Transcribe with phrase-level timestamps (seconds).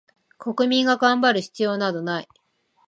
[0.39, 2.27] 国民が頑張る必要などない